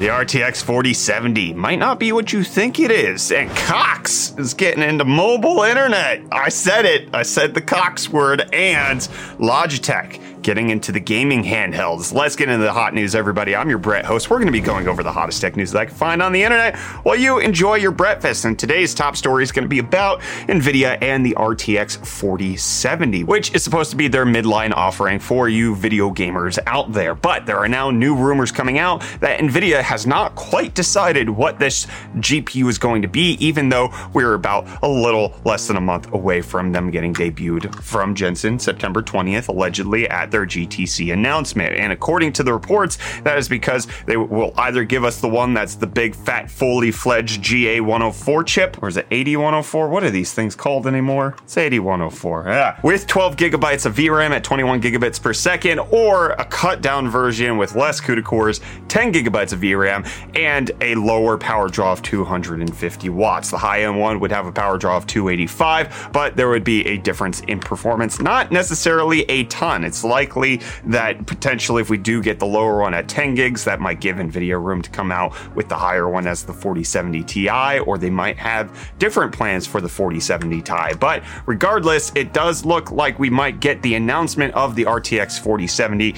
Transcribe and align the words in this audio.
The 0.00 0.06
RTX 0.06 0.62
4070 0.62 1.54
might 1.54 1.80
not 1.80 1.98
be 1.98 2.12
what 2.12 2.32
you 2.32 2.44
think 2.44 2.78
it 2.78 2.92
is, 2.92 3.32
and 3.32 3.50
Cox 3.50 4.32
is 4.38 4.54
getting 4.54 4.84
into 4.84 5.04
mobile 5.04 5.64
internet. 5.64 6.22
I 6.30 6.50
said 6.50 6.84
it. 6.84 7.12
I 7.12 7.24
said 7.24 7.52
the 7.52 7.60
Cox 7.60 8.08
word, 8.08 8.42
and 8.52 9.00
Logitech 9.40 10.20
getting 10.48 10.70
into 10.70 10.92
the 10.92 10.98
gaming 10.98 11.44
handhelds. 11.44 12.10
Let's 12.10 12.34
get 12.34 12.48
into 12.48 12.64
the 12.64 12.72
hot 12.72 12.94
news, 12.94 13.14
everybody. 13.14 13.54
I'm 13.54 13.68
your 13.68 13.76
Brett 13.76 14.06
host. 14.06 14.30
We're 14.30 14.38
going 14.38 14.46
to 14.46 14.50
be 14.52 14.62
going 14.62 14.88
over 14.88 15.02
the 15.02 15.12
hottest 15.12 15.42
tech 15.42 15.56
news 15.56 15.72
that 15.72 15.78
I 15.78 15.84
can 15.84 15.94
find 15.94 16.22
on 16.22 16.32
the 16.32 16.42
internet 16.42 16.78
while 17.04 17.16
you 17.16 17.38
enjoy 17.38 17.74
your 17.74 17.90
breakfast. 17.90 18.46
And 18.46 18.58
today's 18.58 18.94
top 18.94 19.14
story 19.14 19.42
is 19.42 19.52
going 19.52 19.66
to 19.66 19.68
be 19.68 19.78
about 19.78 20.22
NVIDIA 20.48 20.96
and 21.02 21.26
the 21.26 21.34
RTX 21.34 21.98
4070, 21.98 23.24
which 23.24 23.54
is 23.54 23.62
supposed 23.62 23.90
to 23.90 23.96
be 23.98 24.08
their 24.08 24.24
midline 24.24 24.72
offering 24.72 25.18
for 25.18 25.50
you 25.50 25.76
video 25.76 26.08
gamers 26.08 26.58
out 26.64 26.94
there. 26.94 27.14
But 27.14 27.44
there 27.44 27.58
are 27.58 27.68
now 27.68 27.90
new 27.90 28.16
rumors 28.16 28.50
coming 28.50 28.78
out 28.78 29.02
that 29.20 29.40
NVIDIA 29.40 29.82
has 29.82 30.06
not 30.06 30.34
quite 30.34 30.74
decided 30.74 31.28
what 31.28 31.58
this 31.58 31.86
GPU 32.16 32.70
is 32.70 32.78
going 32.78 33.02
to 33.02 33.08
be, 33.08 33.32
even 33.32 33.68
though 33.68 33.92
we're 34.14 34.32
about 34.32 34.66
a 34.82 34.88
little 34.88 35.38
less 35.44 35.66
than 35.66 35.76
a 35.76 35.82
month 35.82 36.10
away 36.14 36.40
from 36.40 36.72
them 36.72 36.90
getting 36.90 37.12
debuted 37.12 37.74
from 37.82 38.14
Jensen 38.14 38.58
September 38.58 39.02
20th, 39.02 39.48
allegedly 39.48 40.08
at 40.08 40.30
their 40.30 40.37
GTC 40.46 41.12
announcement. 41.12 41.74
And 41.74 41.92
according 41.92 42.32
to 42.34 42.42
the 42.42 42.52
reports, 42.52 42.98
that 43.22 43.38
is 43.38 43.48
because 43.48 43.86
they 44.06 44.16
will 44.16 44.52
either 44.56 44.84
give 44.84 45.04
us 45.04 45.20
the 45.20 45.28
one 45.28 45.54
that's 45.54 45.74
the 45.74 45.86
big, 45.86 46.14
fat, 46.14 46.50
fully 46.50 46.90
fledged 46.90 47.42
GA104 47.42 48.46
chip, 48.46 48.82
or 48.82 48.88
is 48.88 48.96
it 48.96 49.06
8104? 49.10 49.88
What 49.88 50.04
are 50.04 50.10
these 50.10 50.32
things 50.32 50.54
called 50.54 50.86
anymore? 50.86 51.36
It's 51.42 51.56
8104. 51.56 52.44
Yeah. 52.46 52.80
With 52.82 53.06
12 53.06 53.36
gigabytes 53.36 53.86
of 53.86 53.94
VRAM 53.94 54.30
at 54.30 54.44
21 54.44 54.80
gigabits 54.82 55.20
per 55.20 55.32
second, 55.32 55.78
or 55.90 56.30
a 56.30 56.44
cut 56.44 56.80
down 56.80 57.08
version 57.08 57.56
with 57.56 57.74
less 57.74 58.00
CUDA 58.00 58.24
cores, 58.24 58.60
10 58.88 59.12
gigabytes 59.12 59.52
of 59.52 59.60
VRAM, 59.60 60.08
and 60.36 60.70
a 60.80 60.94
lower 60.94 61.38
power 61.38 61.68
draw 61.68 61.92
of 61.92 62.02
250 62.02 63.08
watts. 63.08 63.50
The 63.50 63.58
high 63.58 63.82
end 63.82 63.98
one 63.98 64.20
would 64.20 64.32
have 64.32 64.46
a 64.46 64.52
power 64.52 64.78
draw 64.78 64.96
of 64.96 65.06
285, 65.06 66.10
but 66.12 66.36
there 66.36 66.48
would 66.48 66.64
be 66.64 66.86
a 66.86 66.96
difference 66.98 67.40
in 67.40 67.60
performance, 67.60 68.20
not 68.20 68.50
necessarily 68.52 69.22
a 69.30 69.44
ton. 69.44 69.84
It's 69.84 70.04
likely 70.28 70.60
that 70.84 71.26
potentially 71.26 71.80
if 71.80 71.88
we 71.88 71.96
do 71.96 72.22
get 72.22 72.38
the 72.38 72.46
lower 72.46 72.80
one 72.80 72.92
at 72.92 73.08
10 73.08 73.34
gigs, 73.34 73.64
that 73.64 73.80
might 73.80 74.00
give 74.00 74.16
NVIDIA 74.16 74.62
room 74.62 74.82
to 74.82 74.90
come 74.90 75.10
out 75.10 75.34
with 75.54 75.68
the 75.68 75.76
higher 75.76 76.08
one 76.08 76.26
as 76.26 76.44
the 76.44 76.52
4070 76.52 77.22
Ti, 77.24 77.78
or 77.80 77.96
they 77.96 78.10
might 78.10 78.36
have 78.36 78.70
different 78.98 79.32
plans 79.32 79.66
for 79.66 79.80
the 79.80 79.88
4070 79.88 80.62
Ti. 80.62 80.96
But 81.00 81.22
regardless, 81.46 82.12
it 82.14 82.32
does 82.32 82.64
look 82.64 82.90
like 82.90 83.18
we 83.18 83.30
might 83.30 83.60
get 83.60 83.80
the 83.82 83.94
announcement 83.94 84.54
of 84.54 84.74
the 84.74 84.84
RTX 84.84 85.40
4070 85.40 86.14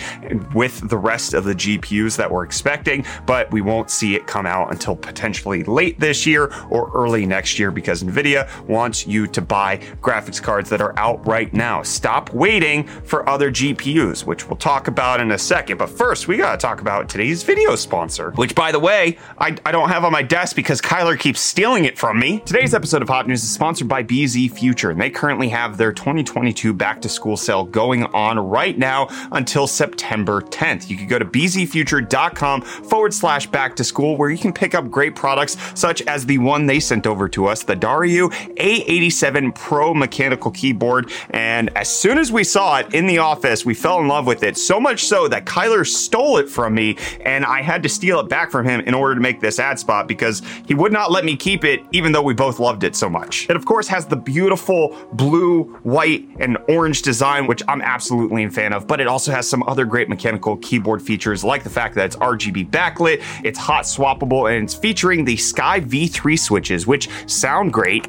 with 0.55 0.89
the 0.89 0.98
rest 0.98 1.34
of 1.34 1.45
the 1.45 1.55
GPUs 1.55 2.17
that 2.17 2.30
we're 2.30 2.45
expecting, 2.45 3.05
but 3.27 3.50
we 3.52 3.61
won't 3.61 3.91
see 3.91 4.17
it 4.17 4.27
come 4.27 4.47
out 4.47 4.72
until 4.72 4.97
potentially 4.97 5.62
late 5.64 6.00
this 6.00 6.27
year 6.27 6.52
or 6.69 6.91
early 6.95 7.27
next 7.27 7.58
year 7.58 7.70
because 7.70 8.02
NVIDIA 8.02 8.48
wants 8.67 9.06
you 9.06 9.27
to 9.28 9.41
buy 9.41 9.78
graphics 10.00 10.42
cards 10.42 10.69
that 10.70 10.80
are 10.80 10.98
out 10.98 11.24
right 11.27 11.52
now. 11.52 11.83
Stop 11.83 12.33
waiting 12.33 12.86
for 13.05 13.28
other 13.28 13.50
GPUs 13.50 13.89
GPUs, 13.91 14.24
which 14.24 14.48
we'll 14.48 14.56
talk 14.56 14.88
about 14.88 15.20
in 15.20 15.30
a 15.30 15.38
second. 15.38 15.78
But 15.78 15.91
first, 15.91 16.28
we 16.28 16.36
gotta 16.36 16.58
talk 16.58 16.80
about 16.80 17.08
today's 17.08 17.42
video 17.42 17.77
sponsor, 17.77 18.30
which, 18.33 18.55
by 18.55 18.72
the 18.72 18.78
way, 18.78 19.19
I, 19.38 19.56
I 19.64 19.72
don't 19.72 19.88
have 19.88 20.05
on 20.05 20.12
my 20.12 20.22
desk 20.22 20.56
because 20.56 20.80
Kyler 20.80 21.19
keeps 21.19 21.41
stealing 21.41 21.84
it 21.84 21.98
from 21.98 22.18
me. 22.18 22.41
Today's 22.41 22.74
episode 22.74 23.02
of 23.02 23.08
Hot 23.08 23.27
News 23.27 23.42
is 23.42 23.50
sponsored 23.50 23.88
by 23.88 24.02
BZ 24.02 24.52
Future, 24.52 24.91
and 24.91 25.00
they 25.00 25.11
currently 25.11 25.48
have 25.48 25.77
their 25.77 25.92
2022 25.92 26.72
back 26.72 27.00
to 27.02 27.08
school 27.08 27.36
sale 27.36 27.64
going 27.64 28.05
on 28.05 28.38
right 28.38 28.78
now 28.78 29.08
until 29.33 29.66
September 29.66 30.41
10th. 30.41 30.88
You 30.88 30.96
can 30.96 31.06
go 31.06 31.18
to 31.18 31.24
bzfuture.com 31.24 32.62
forward 32.62 33.14
slash 33.14 33.46
back 33.46 33.77
to 33.77 33.84
school 33.84 34.16
where 34.16 34.30
you 34.30 34.38
can 34.38 34.52
pick 34.52 34.74
up 34.74 34.91
great 34.91 35.14
products 35.14 35.56
such 35.74 36.02
as 36.02 36.27
the 36.27 36.38
one 36.38 36.66
they 36.66 36.80
sent 36.80 37.06
over 37.06 37.28
to 37.28 37.46
us, 37.46 37.64
the 37.64 37.77
Dario 37.77 38.28
A87 38.28 39.55
Pro 39.55 39.94
mechanical 39.94 40.50
keyboard. 40.50 41.11
And 41.30 41.77
as 41.77 41.89
soon 41.89 42.18
as 42.18 42.30
we 42.33 42.45
saw 42.45 42.79
it 42.79 42.95
in 42.95 43.06
the 43.06 43.18
office, 43.18 43.64
we 43.64 43.74
fell 43.80 44.01
in 44.01 44.08
love 44.08 44.27
with 44.27 44.42
it 44.42 44.57
so 44.57 44.79
much 44.79 45.07
so 45.07 45.27
that 45.29 45.46
Kyler 45.46 45.86
stole 45.86 46.36
it 46.36 46.48
from 46.48 46.74
me 46.74 46.96
and 47.24 47.45
I 47.45 47.63
had 47.63 47.83
to 47.83 47.89
steal 47.89 48.20
it 48.20 48.29
back 48.29 48.51
from 48.51 48.67
him 48.67 48.80
in 48.80 48.92
order 48.92 49.14
to 49.14 49.20
make 49.20 49.41
this 49.41 49.58
ad 49.58 49.79
spot 49.79 50.07
because 50.07 50.42
he 50.67 50.74
would 50.74 50.92
not 50.92 51.11
let 51.11 51.24
me 51.24 51.35
keep 51.36 51.64
it 51.64 51.80
even 51.92 52.13
though 52.13 52.23
we 52.23 52.35
both 52.35 52.61
loved 52.61 52.85
it 52.85 52.95
so 52.95 53.08
much. 53.08 53.48
It 53.48 53.57
of 53.57 53.64
course 53.64 53.89
has 53.89 54.07
the 54.07 54.17
beautiful 54.17 54.96
blue, 55.13 55.64
white, 55.83 56.29
and 56.39 56.58
orange 56.68 57.02
design, 57.02 57.46
which 57.46 57.63
I'm 57.68 57.80
absolutely 57.80 58.45
a 58.45 58.51
fan 58.51 58.73
of, 58.73 58.86
but 58.86 59.01
it 59.01 59.07
also 59.07 59.33
has 59.33 59.48
some 59.48 59.63
other 59.64 59.85
great 59.85 60.08
mechanical 60.08 60.57
keyboard 60.58 61.01
features 61.01 61.42
like 61.42 61.62
the 61.64 61.70
fact 61.70 61.95
that 61.95 62.07
it's 62.07 62.17
RGB 62.17 62.70
backlit, 62.70 63.23
it's 63.45 63.58
hot 63.58 63.85
swappable, 63.85 64.52
and 64.52 64.64
it's 64.64 64.74
featuring 64.74 65.24
the 65.24 65.36
Sky 65.36 65.80
V3 65.80 66.39
switches, 66.39 66.86
which 66.86 67.08
sound 67.27 67.73
great 67.73 68.07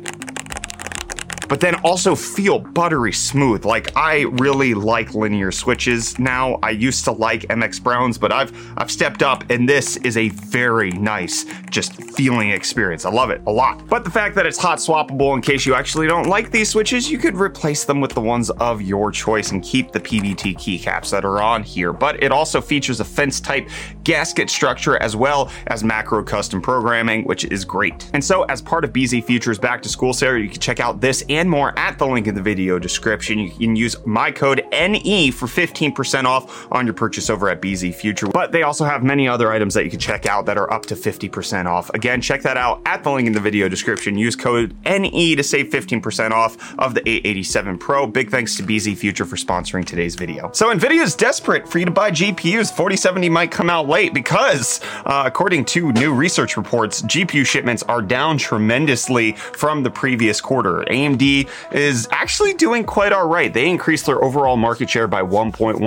but 1.51 1.59
then 1.59 1.75
also 1.83 2.15
feel 2.15 2.59
buttery 2.59 3.11
smooth. 3.11 3.65
Like 3.65 3.91
I 3.97 4.21
really 4.21 4.73
like 4.73 5.13
linear 5.13 5.51
switches 5.51 6.17
now. 6.17 6.57
I 6.63 6.69
used 6.69 7.03
to 7.03 7.11
like 7.11 7.41
MX 7.41 7.83
Browns, 7.83 8.17
but 8.17 8.31
I've 8.31 8.53
I've 8.77 8.89
stepped 8.89 9.21
up 9.21 9.43
and 9.49 9.67
this 9.67 9.97
is 9.97 10.15
a 10.15 10.29
very 10.29 10.91
nice 10.91 11.45
just 11.69 12.01
feeling 12.15 12.51
experience. 12.51 13.03
I 13.03 13.11
love 13.11 13.31
it 13.31 13.41
a 13.47 13.51
lot. 13.51 13.85
But 13.89 14.05
the 14.05 14.09
fact 14.09 14.33
that 14.35 14.45
it's 14.45 14.57
hot 14.57 14.77
swappable 14.77 15.35
in 15.35 15.41
case 15.41 15.65
you 15.65 15.75
actually 15.75 16.07
don't 16.07 16.27
like 16.27 16.51
these 16.51 16.69
switches, 16.69 17.11
you 17.11 17.17
could 17.17 17.35
replace 17.35 17.83
them 17.83 17.99
with 17.99 18.13
the 18.13 18.21
ones 18.21 18.49
of 18.51 18.81
your 18.81 19.11
choice 19.11 19.51
and 19.51 19.61
keep 19.61 19.91
the 19.91 19.99
PBT 19.99 20.55
keycaps 20.55 21.11
that 21.11 21.25
are 21.25 21.41
on 21.41 21.63
here. 21.63 21.91
But 21.91 22.23
it 22.23 22.31
also 22.31 22.61
features 22.61 23.01
a 23.01 23.05
fence 23.05 23.41
type 23.41 23.67
gasket 24.05 24.49
structure 24.49 24.95
as 25.03 25.17
well 25.17 25.51
as 25.67 25.83
macro 25.83 26.23
custom 26.23 26.61
programming, 26.61 27.25
which 27.25 27.43
is 27.43 27.65
great. 27.65 28.09
And 28.13 28.23
so 28.23 28.43
as 28.43 28.61
part 28.61 28.85
of 28.85 28.93
BZ 28.93 29.25
Futures 29.25 29.59
back 29.59 29.81
to 29.81 29.89
school 29.89 30.13
sale, 30.13 30.37
you 30.37 30.47
can 30.47 30.61
check 30.61 30.79
out 30.79 31.01
this 31.01 31.25
and 31.27 31.40
and 31.41 31.49
more 31.49 31.77
at 31.77 31.97
the 31.97 32.05
link 32.05 32.27
in 32.27 32.35
the 32.35 32.41
video 32.41 32.77
description. 32.77 33.39
You 33.39 33.49
can 33.49 33.75
use 33.75 33.95
my 34.05 34.29
code 34.29 34.63
NE 34.71 35.31
for 35.31 35.47
15% 35.47 36.25
off 36.25 36.71
on 36.71 36.85
your 36.85 36.93
purchase 36.93 37.31
over 37.31 37.49
at 37.49 37.59
BZ 37.59 37.95
Future. 37.95 38.27
But 38.27 38.51
they 38.51 38.61
also 38.61 38.85
have 38.85 39.03
many 39.03 39.27
other 39.27 39.51
items 39.51 39.73
that 39.73 39.83
you 39.83 39.89
can 39.89 39.99
check 39.99 40.27
out 40.27 40.45
that 40.45 40.55
are 40.55 40.71
up 40.71 40.85
to 40.85 40.95
50% 40.95 41.65
off. 41.65 41.89
Again, 41.95 42.21
check 42.21 42.43
that 42.43 42.57
out 42.57 42.79
at 42.85 43.03
the 43.03 43.09
link 43.09 43.25
in 43.25 43.33
the 43.33 43.39
video 43.39 43.67
description. 43.67 44.19
Use 44.19 44.35
code 44.35 44.75
NE 44.85 45.35
to 45.35 45.41
save 45.41 45.69
15% 45.71 46.29
off 46.29 46.77
of 46.77 46.93
the 46.93 47.01
A87 47.01 47.79
Pro. 47.79 48.05
Big 48.05 48.29
thanks 48.29 48.55
to 48.57 48.63
BZ 48.63 48.95
Future 48.95 49.25
for 49.25 49.35
sponsoring 49.35 49.83
today's 49.83 50.13
video. 50.13 50.51
So 50.53 50.71
Nvidia 50.71 51.01
is 51.01 51.15
desperate 51.15 51.67
for 51.67 51.79
you 51.79 51.85
to 51.85 51.91
buy 51.91 52.11
GPUs. 52.11 52.71
4070 52.71 53.29
might 53.29 53.49
come 53.49 53.71
out 53.71 53.87
late 53.87 54.13
because, 54.13 54.79
uh, 55.07 55.23
according 55.25 55.65
to 55.65 55.91
new 55.93 56.13
research 56.13 56.55
reports, 56.55 57.01
GPU 57.01 57.43
shipments 57.47 57.81
are 57.81 58.03
down 58.03 58.37
tremendously 58.37 59.31
from 59.31 59.81
the 59.81 59.89
previous 59.89 60.39
quarter. 60.39 60.83
AMD 60.91 61.30
is 61.71 62.07
actually 62.11 62.53
doing 62.53 62.83
quite 62.83 63.13
all 63.13 63.27
right. 63.27 63.53
They 63.53 63.69
increased 63.69 64.05
their 64.05 64.23
overall 64.23 64.57
market 64.57 64.89
share 64.89 65.07
by 65.07 65.21
1.1%. 65.21 65.79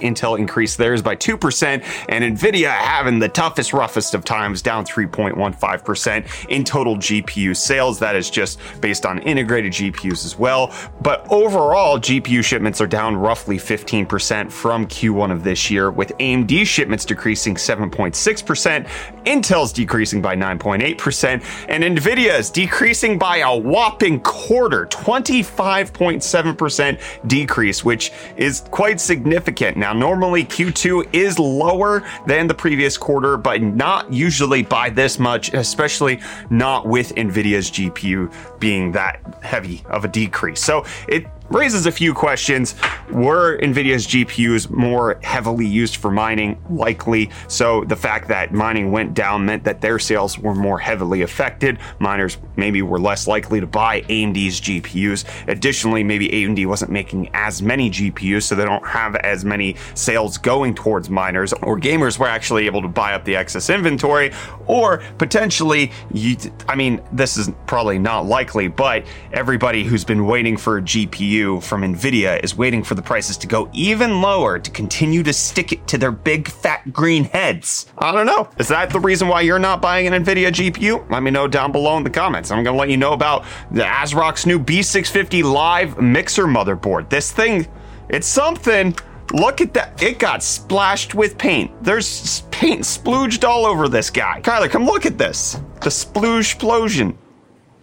Intel 0.00 0.38
increased 0.38 0.78
theirs 0.78 1.02
by 1.02 1.16
2%, 1.16 1.84
and 2.08 2.38
Nvidia 2.38 2.70
having 2.70 3.18
the 3.18 3.28
toughest, 3.28 3.72
roughest 3.72 4.14
of 4.14 4.24
times, 4.24 4.62
down 4.62 4.84
3.15% 4.84 6.48
in 6.48 6.64
total 6.64 6.96
GPU 6.96 7.56
sales. 7.56 7.98
That 7.98 8.16
is 8.16 8.30
just 8.30 8.58
based 8.80 9.06
on 9.06 9.18
integrated 9.20 9.72
GPUs 9.72 10.24
as 10.24 10.38
well. 10.38 10.74
But 11.00 11.26
overall, 11.30 11.98
GPU 11.98 12.42
shipments 12.44 12.80
are 12.80 12.86
down 12.86 13.16
roughly 13.16 13.58
15% 13.58 14.50
from 14.50 14.86
Q1 14.86 15.30
of 15.32 15.44
this 15.44 15.70
year, 15.70 15.90
with 15.90 16.12
AMD 16.18 16.66
shipments 16.66 17.04
decreasing 17.04 17.54
7.6%, 17.54 18.86
Intel's 19.24 19.72
decreasing 19.72 20.22
by 20.22 20.36
9.8%, 20.36 21.42
and 21.68 21.84
Nvidia 21.84 22.38
is 22.38 22.50
decreasing 22.50 23.18
by 23.18 23.38
a 23.38 23.56
whopping 23.56 24.20
quarter 24.20 24.81
25.7% 24.86 27.00
decrease, 27.26 27.84
which 27.84 28.12
is 28.36 28.60
quite 28.70 29.00
significant. 29.00 29.76
Now, 29.76 29.92
normally 29.92 30.44
Q2 30.44 31.08
is 31.12 31.38
lower 31.38 32.02
than 32.26 32.46
the 32.46 32.54
previous 32.54 32.96
quarter, 32.96 33.36
but 33.36 33.62
not 33.62 34.12
usually 34.12 34.62
by 34.62 34.90
this 34.90 35.18
much, 35.18 35.52
especially 35.54 36.20
not 36.50 36.86
with 36.86 37.14
NVIDIA's 37.14 37.70
GPU 37.70 38.32
being 38.58 38.92
that 38.92 39.20
heavy 39.42 39.82
of 39.88 40.04
a 40.04 40.08
decrease. 40.08 40.60
So 40.60 40.84
it 41.08 41.26
raises 41.50 41.86
a 41.86 41.92
few 41.92 42.14
questions. 42.14 42.74
Were 43.10 43.58
NVIDIA's 43.58 44.06
GPUs 44.06 44.70
more 44.70 45.18
heavily 45.22 45.66
used 45.66 45.96
for 45.96 46.10
mining? 46.10 46.62
Likely. 46.70 47.30
So 47.48 47.84
the 47.84 47.96
fact 47.96 48.28
that 48.28 48.52
mining 48.52 48.92
went 48.92 49.14
down 49.14 49.44
meant 49.44 49.64
that 49.64 49.80
their 49.80 49.98
sales 49.98 50.38
were 50.38 50.54
more 50.54 50.78
heavily 50.78 51.22
affected. 51.22 51.78
Miners 51.98 52.38
maybe 52.56 52.82
were 52.82 52.98
less 52.98 53.26
likely 53.26 53.60
to 53.60 53.66
buy 53.66 54.02
AMD's 54.02 54.60
GPUs. 54.60 55.24
Additionally, 55.48 56.04
maybe 56.04 56.28
AMD 56.28 56.66
wasn't 56.66 56.90
making 56.90 57.30
as 57.34 57.62
many 57.62 57.90
GPUs, 57.90 58.44
so 58.44 58.54
they 58.54 58.64
don't 58.64 58.86
have 58.86 59.16
as 59.16 59.44
many 59.44 59.76
sales 59.94 60.38
going 60.38 60.74
towards 60.74 61.10
miners, 61.10 61.52
or 61.62 61.78
gamers 61.78 62.18
were 62.18 62.28
actually 62.28 62.66
able 62.66 62.82
to 62.82 62.88
buy 62.88 63.14
up 63.14 63.24
the 63.24 63.36
excess 63.36 63.70
inventory, 63.70 64.32
or 64.66 65.02
potentially, 65.18 65.92
you, 66.12 66.36
I 66.68 66.74
mean, 66.74 67.02
this 67.12 67.36
is 67.36 67.50
probably 67.66 67.98
not 67.98 68.26
likely, 68.26 68.68
but 68.68 69.04
everybody 69.32 69.84
who's 69.84 70.04
been 70.04 70.26
waiting 70.26 70.56
for 70.56 70.78
a 70.78 70.82
GPU 70.82 71.31
GPU 71.32 71.62
from 71.62 71.82
NVIDIA 71.82 72.42
is 72.42 72.56
waiting 72.56 72.82
for 72.82 72.94
the 72.94 73.02
prices 73.02 73.36
to 73.38 73.46
go 73.46 73.70
even 73.72 74.20
lower 74.20 74.58
to 74.58 74.70
continue 74.70 75.22
to 75.22 75.32
stick 75.32 75.72
it 75.72 75.86
to 75.88 75.98
their 75.98 76.12
big 76.12 76.48
fat 76.48 76.92
green 76.92 77.24
heads. 77.24 77.86
I 77.98 78.12
don't 78.12 78.26
know. 78.26 78.48
Is 78.58 78.68
that 78.68 78.90
the 78.90 79.00
reason 79.00 79.28
why 79.28 79.42
you're 79.42 79.58
not 79.58 79.80
buying 79.80 80.06
an 80.06 80.24
NVIDIA 80.24 80.48
GPU? 80.48 81.10
Let 81.10 81.22
me 81.22 81.30
know 81.30 81.48
down 81.48 81.72
below 81.72 81.96
in 81.96 82.04
the 82.04 82.10
comments. 82.10 82.50
I'm 82.50 82.62
going 82.62 82.74
to 82.74 82.80
let 82.80 82.90
you 82.90 82.96
know 82.96 83.12
about 83.12 83.44
the 83.70 83.82
ASRock's 83.82 84.46
new 84.46 84.58
B650 84.58 85.42
Live 85.42 86.00
mixer 86.00 86.44
motherboard. 86.44 87.08
This 87.08 87.32
thing, 87.32 87.66
it's 88.08 88.26
something. 88.26 88.94
Look 89.32 89.60
at 89.60 89.72
that. 89.74 90.02
It 90.02 90.18
got 90.18 90.42
splashed 90.42 91.14
with 91.14 91.38
paint. 91.38 91.70
There's 91.82 92.42
paint 92.50 92.82
splooged 92.82 93.48
all 93.48 93.64
over 93.64 93.88
this 93.88 94.10
guy. 94.10 94.40
Kyler, 94.42 94.68
come 94.68 94.84
look 94.84 95.06
at 95.06 95.16
this. 95.16 95.54
The 95.80 95.88
splooge 95.88 96.52
explosion. 96.52 97.16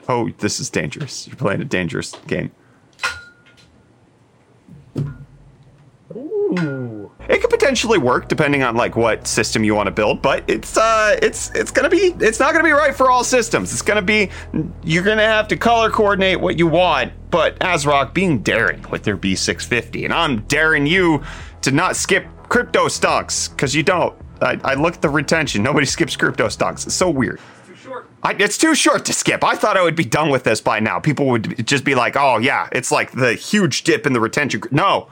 Oh, 0.07 0.29
this 0.37 0.59
is 0.59 0.69
dangerous. 0.69 1.27
You're 1.27 1.35
playing 1.35 1.61
a 1.61 1.65
dangerous 1.65 2.13
game. 2.27 2.51
It 6.51 7.41
could 7.41 7.49
potentially 7.49 7.97
work 7.99 8.27
depending 8.27 8.63
on 8.63 8.75
like 8.75 8.95
what 8.95 9.27
system 9.27 9.63
you 9.63 9.75
want 9.75 9.87
to 9.87 9.91
build, 9.91 10.21
but 10.21 10.43
it's 10.47 10.77
uh 10.77 11.15
it's 11.21 11.51
it's 11.51 11.71
gonna 11.71 11.89
be 11.89 12.15
it's 12.19 12.39
not 12.39 12.53
gonna 12.53 12.63
be 12.63 12.71
right 12.71 12.95
for 12.95 13.11
all 13.11 13.23
systems. 13.23 13.71
It's 13.71 13.81
gonna 13.81 14.01
be 14.01 14.29
you're 14.83 15.03
gonna 15.03 15.21
have 15.25 15.47
to 15.49 15.57
color 15.57 15.89
coordinate 15.89 16.39
what 16.41 16.57
you 16.57 16.67
want. 16.67 17.13
But 17.29 17.59
ASRock 17.59 18.13
being 18.13 18.39
daring 18.39 18.83
with 18.89 19.03
their 19.03 19.15
B650, 19.15 20.05
and 20.05 20.13
I'm 20.13 20.41
daring 20.43 20.87
you 20.87 21.23
to 21.61 21.71
not 21.71 21.95
skip 21.95 22.25
crypto 22.49 22.87
stonks 22.87 23.49
because 23.49 23.75
you 23.75 23.83
don't. 23.83 24.15
I, 24.41 24.59
I 24.63 24.73
look 24.73 24.95
at 24.95 25.01
the 25.01 25.09
retention. 25.09 25.61
Nobody 25.61 25.85
skips 25.95 26.15
crypto 26.15 26.47
stonks. 26.47 26.87
It's 26.87 26.95
so 26.95 27.09
weird. 27.09 27.39
I, 28.21 28.33
it's 28.33 28.57
too 28.57 28.75
short 28.75 29.05
to 29.05 29.13
skip. 29.13 29.43
I 29.43 29.55
thought 29.55 29.77
I 29.77 29.81
would 29.81 29.95
be 29.95 30.03
done 30.03 30.29
with 30.29 30.43
this 30.43 30.59
by 30.59 30.79
now. 30.79 30.99
People 30.99 31.27
would 31.27 31.65
just 31.65 31.85
be 31.85 31.95
like, 31.95 32.17
"Oh 32.17 32.37
yeah, 32.37 32.67
it's 32.73 32.91
like 32.91 33.11
the 33.11 33.33
huge 33.33 33.83
dip 33.83 34.05
in 34.05 34.11
the 34.13 34.19
retention." 34.19 34.61
No, 34.71 35.07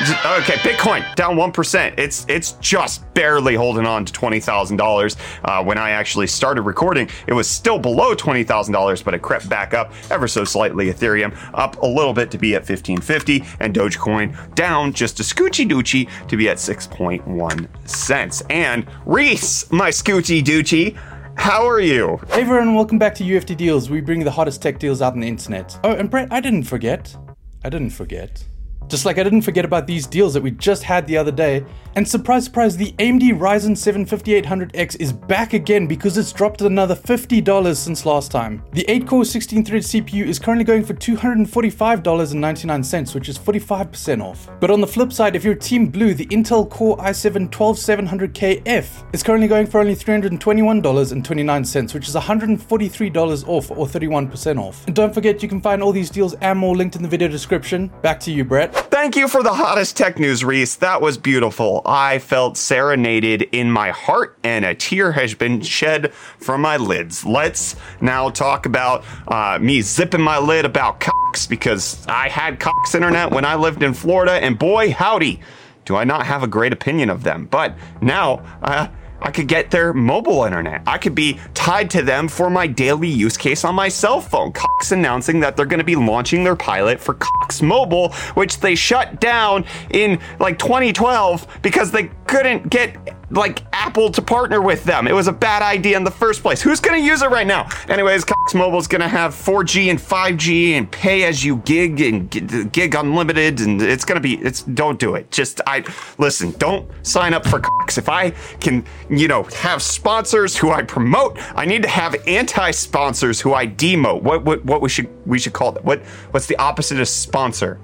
okay, 0.00 0.54
Bitcoin 0.62 1.14
down 1.16 1.36
one 1.36 1.50
percent. 1.50 1.98
It's 1.98 2.24
it's 2.28 2.52
just 2.60 3.12
barely 3.14 3.56
holding 3.56 3.84
on 3.84 4.04
to 4.04 4.12
twenty 4.12 4.38
thousand 4.38 4.80
uh, 4.80 4.84
dollars. 4.84 5.16
When 5.64 5.76
I 5.76 5.90
actually 5.90 6.28
started 6.28 6.62
recording, 6.62 7.08
it 7.26 7.32
was 7.32 7.48
still 7.48 7.80
below 7.80 8.14
twenty 8.14 8.44
thousand 8.44 8.74
dollars, 8.74 9.02
but 9.02 9.12
it 9.12 9.22
crept 9.22 9.48
back 9.48 9.74
up 9.74 9.92
ever 10.10 10.28
so 10.28 10.44
slightly. 10.44 10.86
Ethereum 10.86 11.36
up 11.54 11.82
a 11.82 11.86
little 11.86 12.12
bit 12.12 12.30
to 12.30 12.38
be 12.38 12.54
at 12.54 12.64
fifteen 12.64 13.00
fifty, 13.00 13.44
and 13.58 13.74
Dogecoin 13.74 14.54
down 14.54 14.92
just 14.92 15.18
a 15.18 15.24
scoochie 15.24 15.68
doochie 15.68 16.08
to 16.28 16.36
be 16.36 16.48
at 16.48 16.60
six 16.60 16.86
point 16.86 17.26
one 17.26 17.68
cents. 17.86 18.42
And 18.50 18.86
Reese, 19.04 19.70
my 19.72 19.90
scoochie 19.90 20.42
doochie. 20.44 20.96
How 21.36 21.66
are 21.66 21.80
you? 21.80 22.20
Hey 22.28 22.42
everyone, 22.42 22.74
welcome 22.74 22.98
back 22.98 23.14
to 23.16 23.24
UFD 23.24 23.56
Deals. 23.56 23.90
We 23.90 24.00
bring 24.00 24.24
the 24.24 24.30
hottest 24.30 24.62
tech 24.62 24.78
deals 24.78 25.02
out 25.02 25.14
on 25.14 25.20
the 25.20 25.28
internet. 25.28 25.78
Oh, 25.82 25.92
and 25.92 26.10
Brett, 26.10 26.28
I 26.30 26.40
didn't 26.40 26.64
forget. 26.64 27.16
I 27.64 27.68
didn't 27.68 27.90
forget. 27.90 28.44
Just 28.88 29.06
like 29.06 29.18
I 29.18 29.22
didn't 29.22 29.42
forget 29.42 29.64
about 29.64 29.86
these 29.86 30.06
deals 30.06 30.34
that 30.34 30.42
we 30.42 30.50
just 30.50 30.82
had 30.82 31.06
the 31.06 31.16
other 31.16 31.32
day. 31.32 31.64
And 31.94 32.08
surprise, 32.08 32.44
surprise, 32.44 32.76
the 32.76 32.92
AMD 32.92 33.38
Ryzen 33.38 33.76
7 33.76 34.06
5800X 34.06 35.00
is 35.00 35.12
back 35.12 35.52
again 35.52 35.86
because 35.86 36.16
it's 36.16 36.32
dropped 36.32 36.62
another 36.62 36.94
$50 36.94 37.76
since 37.76 38.06
last 38.06 38.30
time. 38.30 38.64
The 38.72 38.88
8 38.88 39.06
core 39.06 39.24
16 39.24 39.64
thread 39.64 39.82
CPU 39.82 40.26
is 40.26 40.38
currently 40.38 40.64
going 40.64 40.84
for 40.84 40.94
$245.99, 40.94 43.14
which 43.14 43.28
is 43.28 43.38
45% 43.38 44.22
off. 44.22 44.48
But 44.60 44.70
on 44.70 44.80
the 44.80 44.86
flip 44.86 45.12
side, 45.12 45.36
if 45.36 45.44
you're 45.44 45.54
Team 45.54 45.88
Blue, 45.88 46.14
the 46.14 46.26
Intel 46.26 46.68
Core 46.68 46.96
i7 46.98 47.50
12700KF 47.50 49.14
is 49.14 49.22
currently 49.22 49.48
going 49.48 49.66
for 49.66 49.80
only 49.80 49.94
$321.29, 49.94 51.94
which 51.94 52.08
is 52.08 52.14
$143 52.14 53.48
off 53.48 53.70
or 53.70 53.86
31% 53.86 54.58
off. 54.58 54.86
And 54.86 54.96
don't 54.96 55.12
forget, 55.12 55.42
you 55.42 55.48
can 55.48 55.60
find 55.60 55.82
all 55.82 55.92
these 55.92 56.10
deals 56.10 56.34
and 56.34 56.58
more 56.58 56.76
linked 56.76 56.96
in 56.96 57.02
the 57.02 57.08
video 57.08 57.28
description. 57.28 57.90
Back 58.02 58.20
to 58.20 58.32
you, 58.32 58.44
Brett. 58.44 58.71
Thank 58.72 59.16
you 59.16 59.28
for 59.28 59.42
the 59.42 59.52
hottest 59.52 59.96
tech 59.96 60.18
news, 60.18 60.44
Reese. 60.44 60.76
That 60.76 61.00
was 61.02 61.18
beautiful. 61.18 61.82
I 61.84 62.18
felt 62.18 62.56
serenaded 62.56 63.42
in 63.52 63.70
my 63.70 63.90
heart, 63.90 64.38
and 64.42 64.64
a 64.64 64.74
tear 64.74 65.12
has 65.12 65.34
been 65.34 65.60
shed 65.60 66.12
from 66.14 66.62
my 66.62 66.76
lids. 66.76 67.24
Let's 67.24 67.76
now 68.00 68.30
talk 68.30 68.64
about 68.64 69.04
uh, 69.28 69.58
me 69.60 69.82
zipping 69.82 70.22
my 70.22 70.38
lid 70.38 70.64
about 70.64 71.00
Cox 71.00 71.46
because 71.46 72.06
I 72.06 72.28
had 72.28 72.60
Cox 72.60 72.94
Internet 72.94 73.30
when 73.32 73.44
I 73.44 73.56
lived 73.56 73.82
in 73.82 73.92
Florida, 73.92 74.32
and 74.32 74.58
boy, 74.58 74.92
howdy, 74.92 75.40
do 75.84 75.96
I 75.96 76.04
not 76.04 76.26
have 76.26 76.42
a 76.42 76.48
great 76.48 76.72
opinion 76.72 77.10
of 77.10 77.24
them. 77.24 77.46
But 77.46 77.76
now, 78.00 78.42
uh, 78.62 78.88
I 79.20 79.30
could 79.30 79.46
get 79.46 79.70
their 79.70 79.92
mobile 79.92 80.44
internet. 80.44 80.82
I 80.86 80.98
could 80.98 81.14
be 81.14 81.38
tied 81.54 81.90
to 81.90 82.02
them 82.02 82.26
for 82.26 82.50
my 82.50 82.66
daily 82.66 83.08
use 83.08 83.36
case 83.36 83.64
on 83.64 83.74
my 83.74 83.88
cell 83.88 84.20
phone. 84.20 84.52
Announcing 84.90 85.40
that 85.40 85.56
they're 85.56 85.66
going 85.66 85.78
to 85.78 85.84
be 85.84 85.96
launching 85.96 86.42
their 86.42 86.56
pilot 86.56 87.00
for 87.00 87.14
Cox 87.14 87.62
Mobile, 87.62 88.12
which 88.34 88.58
they 88.58 88.74
shut 88.74 89.20
down 89.20 89.64
in 89.90 90.18
like 90.40 90.58
2012 90.58 91.60
because 91.62 91.92
they 91.92 92.10
couldn't 92.26 92.70
get 92.70 92.96
like 93.32 93.62
Apple 93.72 94.10
to 94.10 94.22
partner 94.22 94.60
with 94.60 94.84
them. 94.84 95.08
It 95.08 95.14
was 95.14 95.26
a 95.26 95.32
bad 95.32 95.62
idea 95.62 95.96
in 95.96 96.04
the 96.04 96.10
first 96.10 96.42
place. 96.42 96.60
Who's 96.60 96.80
going 96.80 97.00
to 97.00 97.06
use 97.06 97.22
it 97.22 97.30
right 97.30 97.46
now? 97.46 97.68
Anyways, 97.88 98.24
Cox 98.24 98.54
Mobile 98.54 98.78
is 98.78 98.86
going 98.86 99.00
to 99.00 99.08
have 99.08 99.32
4G 99.32 99.90
and 99.90 99.98
5G 99.98 100.72
and 100.72 100.90
pay 100.90 101.24
as 101.24 101.44
you 101.44 101.56
gig 101.58 102.00
and 102.00 102.30
gig 102.72 102.94
unlimited 102.94 103.60
and 103.60 103.80
it's 103.80 104.04
going 104.04 104.16
to 104.16 104.20
be 104.20 104.34
it's 104.36 104.62
don't 104.62 104.98
do 104.98 105.14
it. 105.14 105.30
Just 105.30 105.60
I 105.66 105.84
listen, 106.18 106.52
don't 106.52 106.88
sign 107.06 107.34
up 107.34 107.46
for 107.46 107.60
Cox. 107.60 107.98
If 107.98 108.08
I 108.08 108.30
can, 108.60 108.84
you 109.08 109.28
know, 109.28 109.44
have 109.56 109.82
sponsors 109.82 110.56
who 110.56 110.70
I 110.70 110.82
promote, 110.82 111.38
I 111.56 111.64
need 111.64 111.82
to 111.82 111.88
have 111.88 112.16
anti-sponsors 112.26 113.40
who 113.40 113.54
I 113.54 113.66
demote. 113.66 114.22
What 114.22 114.44
what 114.44 114.64
what 114.72 114.80
we 114.80 114.88
should 114.88 115.08
we 115.26 115.38
should 115.38 115.52
call 115.52 115.70
that? 115.72 115.84
What 115.84 116.00
what's 116.30 116.46
the 116.46 116.56
opposite 116.56 116.98
of 116.98 117.06
sponsor? 117.06 117.78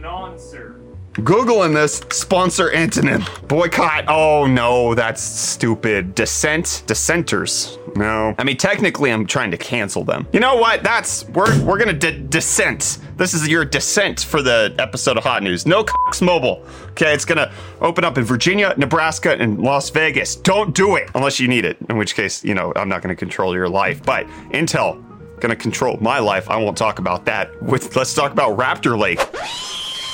Non-sir. 0.00 0.76
Googling 1.14 1.72
this 1.72 2.02
sponsor 2.10 2.68
antonym. 2.68 3.24
Boycott. 3.48 4.04
Oh 4.06 4.46
no, 4.46 4.94
that's 4.94 5.22
stupid. 5.22 6.14
Dissent. 6.14 6.82
Dissenters. 6.86 7.78
No. 7.96 8.34
I 8.38 8.44
mean, 8.44 8.58
technically, 8.58 9.10
I'm 9.10 9.24
trying 9.24 9.50
to 9.52 9.56
cancel 9.56 10.04
them. 10.04 10.28
You 10.34 10.40
know 10.40 10.56
what? 10.56 10.82
That's 10.82 11.26
we're 11.30 11.58
we're 11.64 11.78
gonna 11.78 11.94
d- 11.94 12.22
dissent. 12.28 12.98
This 13.16 13.32
is 13.32 13.48
your 13.48 13.64
dissent 13.64 14.20
for 14.20 14.42
the 14.42 14.74
episode 14.78 15.16
of 15.16 15.24
Hot 15.24 15.42
News. 15.42 15.64
No 15.64 15.84
Cox 15.84 16.20
Mobile. 16.20 16.62
Okay, 16.90 17.14
it's 17.14 17.24
gonna 17.24 17.50
open 17.80 18.04
up 18.04 18.18
in 18.18 18.24
Virginia, 18.24 18.74
Nebraska, 18.76 19.36
and 19.40 19.58
Las 19.58 19.88
Vegas. 19.88 20.36
Don't 20.36 20.74
do 20.74 20.96
it 20.96 21.08
unless 21.14 21.40
you 21.40 21.48
need 21.48 21.64
it. 21.64 21.78
In 21.88 21.96
which 21.96 22.14
case, 22.14 22.44
you 22.44 22.52
know, 22.52 22.74
I'm 22.76 22.90
not 22.90 23.00
gonna 23.00 23.16
control 23.16 23.54
your 23.54 23.70
life. 23.70 24.02
But 24.02 24.26
Intel 24.50 25.02
gonna 25.40 25.56
control 25.56 25.98
my 26.00 26.18
life. 26.18 26.50
I 26.50 26.56
won't 26.56 26.76
talk 26.76 26.98
about 26.98 27.24
that. 27.26 27.60
With 27.62 27.94
let's 27.96 28.14
talk 28.14 28.32
about 28.32 28.56
Raptor 28.58 28.98
Lake. 28.98 29.20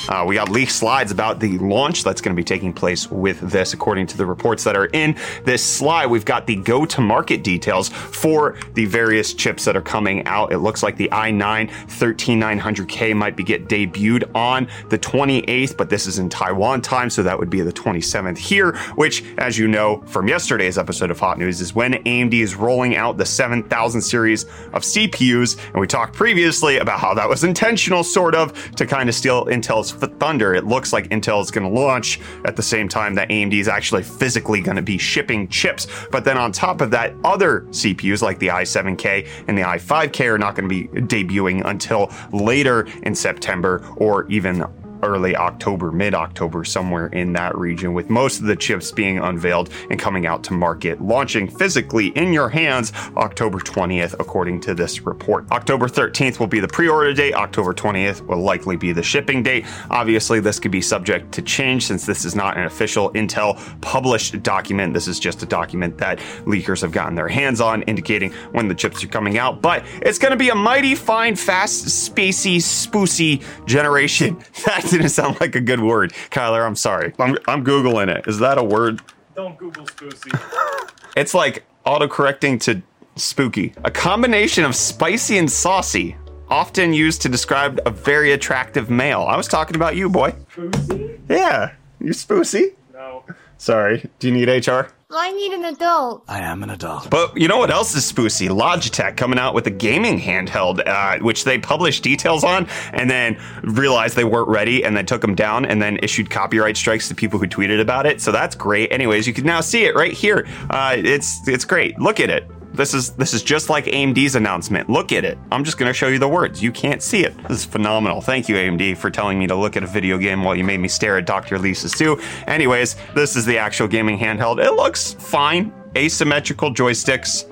Uh, 0.09 0.25
we 0.27 0.35
got 0.35 0.49
leaked 0.49 0.73
slides 0.73 1.13
about 1.13 1.41
the 1.41 1.59
launch 1.59 2.05
that's 2.05 2.21
going 2.21 2.35
to 2.35 2.41
be 2.41 2.45
taking 2.45 2.73
place 2.73 3.11
with 3.11 3.41
this, 3.41 3.73
according 3.73 4.07
to 4.09 4.17
the 4.17 4.27
reports 4.27 4.65
that 4.65 4.77
are 4.77 4.87
in 4.87 5.17
this 5.45 5.65
slide. 5.65 6.07
We've 6.07 6.25
got 6.25 6.47
the 6.47 6.57
go 6.57 6.85
to 6.87 7.01
market 7.01 7.45
details 7.45 7.89
for 7.89 8.57
the 8.75 8.87
various 8.87 9.35
chips 9.35 9.65
that 9.65 9.77
are 9.77 9.83
coming 9.83 10.27
out. 10.27 10.53
It 10.53 10.59
looks 10.59 10.83
like 10.83 10.97
the 10.97 11.09
i9 11.13 11.71
13900K 11.71 13.15
might 13.15 13.37
be 13.37 13.43
get 13.43 13.69
debuted 13.69 14.31
on 14.35 14.69
the 14.89 14.99
28th, 14.99 15.77
but 15.77 15.89
this 15.89 16.07
is 16.07 16.19
in 16.19 16.29
Taiwan 16.29 16.81
time, 16.81 17.11
so 17.11 17.23
that 17.23 17.39
would 17.39 17.51
be 17.51 17.61
the 17.61 17.73
27th 17.73 18.39
here, 18.39 18.77
which, 18.95 19.25
as 19.39 19.59
you 19.59 19.69
know 19.69 20.03
from 20.07 20.29
yesterday's 20.29 20.79
episode 20.79 21.11
of 21.11 21.21
Hot 21.21 21.39
News, 21.39 21.61
is 21.61 21.75
when 21.75 21.93
AMD 21.93 22.35
is 22.35 22.55
rolling 22.55 22.97
out 22.97 23.17
the 23.19 23.27
7000 23.27 24.01
series 24.01 24.45
of 24.73 24.83
CPUs. 24.83 25.59
And 25.69 25.81
we 25.81 25.87
talked 25.87 26.15
previously 26.15 26.79
about 26.79 26.99
how 26.99 27.15
that 27.15 27.29
was 27.29 27.45
intentional, 27.45 28.03
sort 28.05 28.35
of, 28.35 28.75
to 28.77 28.87
kind 28.87 29.09
of 29.09 29.15
steal 29.15 29.47
Intel's 29.47 29.92
thunder. 29.93 30.55
It 30.55 30.67
looks 30.67 30.93
like 30.93 31.09
Intel 31.09 31.43
is 31.43 31.51
going 31.51 31.67
to 31.67 31.81
launch 31.81 32.21
at 32.45 32.57
the 32.57 32.63
same 32.63 32.89
time 32.89 33.15
that 33.15 33.29
AMD 33.29 33.55
is 33.55 33.69
actually 33.69 34.03
physically 34.03 34.61
going 34.61 34.77
to 34.77 34.83
be 34.83 34.99
shipping 34.99 35.49
chips. 35.49 35.87
But 36.11 36.25
then 36.25 36.37
on 36.37 36.53
top 36.53 36.81
of 36.81 36.91
that, 36.93 37.15
other 37.25 37.63
CPUs 37.71 38.23
like 38.23 38.39
the 38.39 38.49
i7K 38.49 39.29
and 39.49 39.57
the 39.57 39.63
i5K 39.63 40.27
are 40.27 40.39
not 40.39 40.55
going 40.55 40.69
to 40.69 40.75
be 40.75 40.89
debuting 41.03 41.65
until 41.65 42.13
later 42.33 42.87
in 43.03 43.15
September 43.15 43.87
or 43.97 44.29
even 44.29 44.65
early 45.03 45.37
October, 45.37 45.91
mid 45.93 46.15
October, 46.15 46.65
somewhere 46.65 47.07
in 47.09 47.33
that 47.33 47.57
region, 47.57 47.95
with 47.95 48.11
most 48.11 48.41
of 48.41 48.47
the 48.47 48.57
chips 48.57 48.91
being 48.93 49.19
unveiled 49.19 49.71
and 49.91 49.99
coming 49.99 50.27
out 50.27 50.43
to 50.45 50.53
market, 50.53 51.01
launching 51.01 51.49
physically 51.49 52.09
in 52.09 52.33
your 52.33 52.49
hands 52.49 52.93
October 53.17 53.59
20th, 53.59 54.15
according 54.19 54.61
to 54.61 54.75
this 54.75 55.03
report. 55.03 55.51
October 55.51 55.87
13th 55.89 56.39
will 56.39 56.47
be 56.47 56.61
the 56.61 56.69
pre 56.69 56.89
order 56.89 57.13
date, 57.13 57.35
October 57.35 57.75
20th 57.75 58.27
will 58.27 58.43
likely 58.43 58.77
be 58.77 58.93
the 58.93 59.03
shipping 59.03 59.43
date. 59.43 59.65
Obviously, 59.91 60.41
this 60.41 60.59
could 60.59 60.71
be 60.71 60.81
subject 60.81 61.33
to 61.33 61.43
change 61.43 61.87
since 61.87 62.07
this 62.07 62.25
is 62.25 62.35
not 62.35 62.57
an 62.57 62.65
official 62.65 63.11
Intel 63.13 63.59
published 63.81 64.43
document. 64.43 64.95
This 64.95 65.09
is 65.09 65.19
just 65.19 65.43
a 65.43 65.47
document 65.47 65.99
that 65.99 66.19
leakers 66.45 66.81
have 66.83 66.93
gotten 66.93 67.15
their 67.15 67.29
hands 67.29 67.61
on, 67.61 67.83
indicating 67.83 68.33
when 68.53 68.69
the 68.69 68.75
chips 68.75 69.03
are 69.05 69.09
coming 69.09 69.39
out. 69.39 69.63
But 69.63 69.85
it's 70.03 70.19
going 70.19 70.33
to 70.33 70.37
be 70.37 70.51
a 70.51 70.55
mighty 70.55 70.95
fine, 70.95 71.37
fast, 71.37 71.87
spacey, 71.87 72.57
spoosy 72.57 73.43
generation. 73.67 74.39
That 74.63 74.92
didn't 74.93 75.09
sound 75.11 75.41
like 75.41 75.55
a 75.57 75.61
good 75.61 75.81
word. 75.81 76.13
Kyler, 76.31 76.65
I'm 76.65 76.77
sorry. 76.77 77.13
I'm, 77.19 77.37
I'm 77.49 77.65
Googling 77.65 78.09
it. 78.15 78.27
Is 78.29 78.39
that 78.39 78.59
a 78.59 78.63
word? 78.63 79.01
Don't 79.35 79.57
Google 79.59 79.87
Spoosy. 79.87 80.31
It's 81.15 81.35
like 81.35 81.65
autocorrecting 81.85 82.59
to 82.63 82.81
spooky. 83.17 83.75
A 83.85 83.91
combination 83.91 84.65
of 84.65 84.75
spicy 84.75 85.37
and 85.37 85.51
saucy. 85.51 86.17
often 86.49 86.95
used 86.95 87.21
to 87.23 87.29
describe 87.29 87.81
a 87.85 87.91
very 87.91 88.33
attractive 88.33 88.89
male. 88.89 89.21
I 89.23 89.37
was 89.37 89.47
talking 89.47 89.77
about 89.77 89.95
you, 89.95 90.09
boy. 90.09 90.35
Boozy? 90.57 91.19
Yeah, 91.29 91.73
you 92.01 92.13
spoosy. 92.13 92.75
No. 92.95 93.25
Sorry. 93.59 94.09
Do 94.21 94.29
you 94.29 94.33
need 94.33 94.49
HR? 94.67 94.87
I 95.15 95.31
need 95.33 95.53
an 95.53 95.65
adult. 95.67 96.25
I 96.29 96.41
am 96.41 96.63
an 96.63 96.71
adult. 96.71 97.11
But 97.11 97.37
you 97.37 97.49
know 97.49 97.59
what 97.59 97.71
else 97.71 97.95
is 97.95 98.11
spoosy? 98.11 98.49
Logitech 98.49 99.17
coming 99.17 99.39
out 99.39 99.55
with 99.55 99.67
a 99.67 99.71
gaming 99.71 100.19
handheld, 100.19 100.87
uh, 100.87 101.23
which 101.23 101.45
they 101.45 101.59
published 101.59 102.03
details 102.03 102.45
on, 102.45 102.67
and 102.93 103.11
then 103.11 103.39
realized 103.63 104.17
they 104.17 104.25
weren't 104.25 104.49
ready, 104.49 104.85
and 104.85 104.97
then 104.97 105.05
took 105.05 105.21
them 105.21 105.35
down, 105.35 105.65
and 105.65 105.83
then 105.83 105.99
issued 106.03 106.31
copyright 106.31 106.77
strikes 106.77 107.09
to 107.09 107.15
people 107.15 107.39
who 107.39 107.47
tweeted 107.47 107.81
about 107.81 108.07
it. 108.07 108.21
So 108.21 108.33
that's 108.33 108.55
great. 108.55 108.91
Anyways, 108.93 109.27
you 109.27 109.35
can 109.35 109.45
now 109.45 109.61
see 109.61 109.85
it 109.85 109.95
right 109.95 110.13
here. 110.13 110.47
Uh, 110.71 110.97
it's 110.97 111.47
it's 111.47 111.65
great. 111.65 111.99
Look 111.99 112.19
at 112.19 112.31
it. 112.31 112.51
This 112.73 112.95
is 112.95 113.11
this 113.11 113.35
is 113.35 113.43
just 113.43 113.69
like 113.69 113.85
AMD's 113.85 114.35
announcement. 114.35 114.89
Look 114.89 115.13
at 115.13 115.25
it. 115.25 115.39
I'm 115.51 115.63
just 115.63 115.77
gonna 115.77 115.93
show 115.93 116.09
you 116.09 116.19
the 116.19 116.29
words. 116.29 116.63
You 116.63 116.73
can't 116.73 117.03
see 117.03 117.25
it. 117.25 117.37
This 117.49 117.59
is 117.59 117.65
phenomenal. 117.65 118.21
Thank 118.21 118.49
you, 118.49 118.57
AMD, 118.57 118.97
for 118.97 119.11
telling 119.11 119.39
me 119.39 119.47
to 119.47 119.55
look 119.55 119.77
at 119.77 119.83
a 119.83 119.87
video 119.87 120.17
game 120.17 120.43
while 120.43 120.57
you 120.57 120.65
made 120.65 120.79
me 120.81 120.89
stare 120.89 121.19
at 121.19 121.27
Dr. 121.27 121.59
Lisa 121.59 121.89
Su. 121.89 122.21
Anyways, 122.47 122.97
this 123.15 123.37
is 123.37 123.45
the 123.45 123.59
actual 123.59 123.89
gaming 123.89 124.19
handheld. 124.19 124.65
It 124.65 124.73
looks 124.73 125.13
fine. 125.15 125.73
Asymmetrical 125.97 126.73
joysticks. 126.73 127.51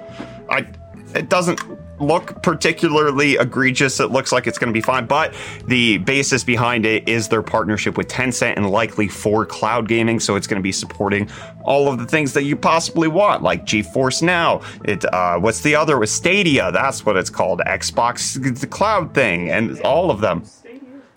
I 0.49 0.67
it 1.15 1.29
doesn't 1.29 1.61
look 2.01 2.43
particularly 2.43 3.37
egregious. 3.37 4.01
It 4.01 4.11
looks 4.11 4.33
like 4.33 4.47
it's 4.47 4.59
going 4.59 4.73
to 4.73 4.77
be 4.77 4.81
fine, 4.81 5.07
but 5.07 5.35
the 5.67 5.99
basis 5.99 6.45
behind 6.45 6.87
it 6.87 7.09
is 7.09 7.29
their 7.29 7.43
partnership 7.43 7.97
with 7.97 8.09
Tencent 8.09 8.57
and 8.57 8.71
likely 8.71 9.09
for 9.09 9.45
cloud 9.47 9.89
gaming. 9.89 10.21
So 10.21 10.37
it's 10.37 10.47
going 10.47 10.61
to 10.61 10.63
be 10.63 10.73
supporting 10.73 11.31
all 11.65 11.89
of 11.89 11.99
the 11.99 12.07
things 12.07 12.33
that 12.33 12.45
you 12.45 12.57
possibly 12.57 13.09
want, 13.09 13.43
like 13.43 13.65
GeForce 13.65 14.23
Now. 14.23 14.63
It 14.85 15.05
uh, 15.13 15.39
what's 15.39 15.61
the 15.61 15.75
other 15.75 15.99
with 15.99 16.11
Stadia? 16.11 16.73
That's 16.73 17.05
what 17.05 17.17
it's 17.17 17.31
called. 17.31 17.61
Xbox 17.61 18.61
the 18.61 18.67
cloud 18.67 19.15
thing, 19.15 19.51
and 19.51 19.81
all 19.81 20.11
of 20.11 20.21
them. 20.21 20.45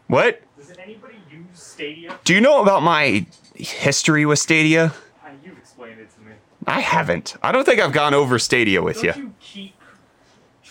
What? 0.07 0.41
Does 0.57 0.71
anybody 0.77 1.17
use 1.31 1.45
Stadia? 1.53 2.17
Do 2.23 2.33
you 2.33 2.41
know 2.41 2.61
about 2.61 2.83
my 2.83 3.25
history 3.55 4.25
with 4.25 4.39
Stadia? 4.39 4.93
Uh, 5.25 5.29
you 5.43 5.53
explained 5.53 5.99
it 5.99 6.13
to 6.15 6.21
me. 6.21 6.33
I 6.67 6.81
haven't. 6.81 7.35
I 7.41 7.51
don't 7.51 7.63
think 7.63 7.79
I've 7.79 7.93
gone 7.93 8.13
over 8.13 8.37
Stadia 8.37 8.81
with 8.81 9.03
you. 9.03 9.13
you 9.15 9.33
keep 9.39 9.75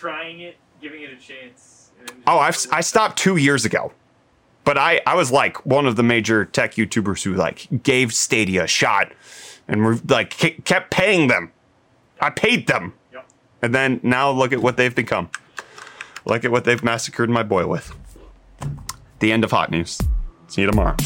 trying 0.03 0.41
it, 0.41 0.57
giving 0.81 1.03
it 1.03 1.11
a 1.13 1.17
chance? 1.17 1.93
And 2.01 2.09
then 2.09 2.17
just- 2.17 2.29
Oh, 2.29 2.39
I've 2.39 2.59
I 2.73 2.81
stopped 2.81 3.17
two 3.19 3.37
years 3.37 3.65
ago, 3.65 3.93
but 4.65 4.77
I 4.77 5.01
I 5.07 5.15
was 5.15 5.31
like 5.31 5.65
one 5.65 5.87
of 5.87 5.95
the 5.97 6.03
major 6.03 6.45
tech 6.45 6.75
YouTubers 6.75 7.23
who 7.23 7.35
like 7.35 7.69
gave 7.85 8.13
Stadia 8.13 8.65
a 8.65 8.67
shot, 8.67 9.13
and 9.69 9.87
re- 9.87 10.01
like 10.09 10.31
ke- 10.37 10.65
kept 10.65 10.91
paying 10.91 11.29
them. 11.29 11.53
I 12.21 12.31
paid 12.31 12.67
them, 12.67 12.95
Yep. 13.13 13.29
and 13.63 13.75
then 13.75 14.01
now 14.03 14.31
look 14.31 14.53
at 14.53 14.61
what 14.61 14.77
they've 14.77 14.95
become. 14.95 15.31
Look 16.25 16.45
at 16.45 16.51
what 16.51 16.65
they've 16.65 16.83
massacred 16.83 17.31
my 17.31 17.43
boy 17.45 17.67
with. 17.67 17.93
The 19.21 19.31
end 19.33 19.45
of 19.45 19.51
hot 19.53 19.71
news. 19.71 19.99
See 20.49 20.63
you 20.63 20.67
tomorrow. 20.71 20.97